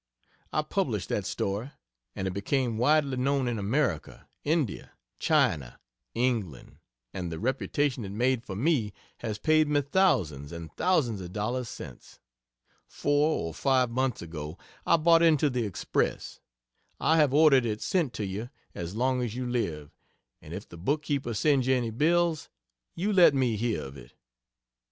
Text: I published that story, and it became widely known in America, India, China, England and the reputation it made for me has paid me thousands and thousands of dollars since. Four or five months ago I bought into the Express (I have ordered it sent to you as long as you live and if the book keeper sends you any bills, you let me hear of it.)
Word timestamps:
I 0.51 0.63
published 0.63 1.09
that 1.09 1.27
story, 1.27 1.69
and 2.15 2.27
it 2.27 2.33
became 2.33 2.79
widely 2.79 3.17
known 3.17 3.47
in 3.47 3.59
America, 3.59 4.27
India, 4.43 4.93
China, 5.19 5.77
England 6.15 6.79
and 7.13 7.31
the 7.31 7.37
reputation 7.37 8.03
it 8.03 8.11
made 8.11 8.43
for 8.43 8.55
me 8.55 8.93
has 9.19 9.37
paid 9.37 9.67
me 9.67 9.79
thousands 9.81 10.51
and 10.51 10.73
thousands 10.75 11.21
of 11.21 11.33
dollars 11.33 11.69
since. 11.69 12.19
Four 12.87 13.29
or 13.41 13.53
five 13.53 13.91
months 13.91 14.23
ago 14.23 14.57
I 14.87 14.97
bought 14.97 15.21
into 15.21 15.51
the 15.51 15.65
Express 15.67 16.39
(I 16.99 17.17
have 17.17 17.31
ordered 17.31 17.63
it 17.67 17.79
sent 17.79 18.11
to 18.13 18.25
you 18.25 18.49
as 18.73 18.95
long 18.95 19.21
as 19.21 19.35
you 19.35 19.45
live 19.47 19.91
and 20.41 20.51
if 20.51 20.67
the 20.67 20.77
book 20.77 21.03
keeper 21.03 21.35
sends 21.35 21.67
you 21.67 21.75
any 21.75 21.91
bills, 21.91 22.49
you 22.95 23.13
let 23.13 23.35
me 23.35 23.55
hear 23.55 23.83
of 23.83 23.97
it.) 23.97 24.15